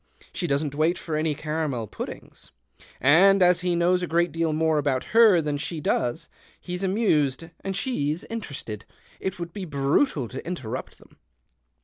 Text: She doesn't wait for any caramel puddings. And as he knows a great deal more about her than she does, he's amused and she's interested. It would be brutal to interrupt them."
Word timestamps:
She 0.33 0.47
doesn't 0.47 0.73
wait 0.73 0.97
for 0.97 1.15
any 1.15 1.35
caramel 1.35 1.85
puddings. 1.85 2.51
And 2.99 3.43
as 3.43 3.59
he 3.61 3.75
knows 3.75 4.01
a 4.01 4.07
great 4.07 4.31
deal 4.31 4.51
more 4.51 4.79
about 4.79 5.03
her 5.13 5.41
than 5.43 5.57
she 5.59 5.79
does, 5.79 6.27
he's 6.59 6.81
amused 6.81 7.51
and 7.63 7.75
she's 7.75 8.23
interested. 8.23 8.83
It 9.19 9.37
would 9.37 9.53
be 9.53 9.65
brutal 9.65 10.27
to 10.29 10.43
interrupt 10.43 10.97
them." 10.97 11.17